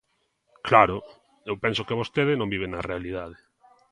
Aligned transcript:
¡Claro!, 0.67 0.97
eu 1.49 1.55
penso 1.63 1.85
que 1.87 1.99
vostede 2.01 2.33
non 2.39 2.51
vive 2.53 2.67
na 2.69 2.85
realidade. 2.89 3.37